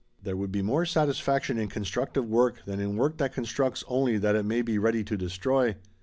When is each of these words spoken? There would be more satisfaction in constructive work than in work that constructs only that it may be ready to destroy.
There 0.23 0.35
would 0.35 0.51
be 0.51 0.63
more 0.63 0.83
satisfaction 0.83 1.59
in 1.59 1.67
constructive 1.67 2.27
work 2.27 2.65
than 2.65 2.79
in 2.79 2.95
work 2.97 3.17
that 3.19 3.35
constructs 3.35 3.83
only 3.87 4.17
that 4.17 4.35
it 4.35 4.45
may 4.45 4.63
be 4.63 4.79
ready 4.79 5.03
to 5.03 5.15
destroy. 5.15 5.75